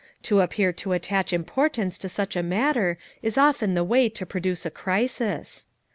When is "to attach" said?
0.73-1.31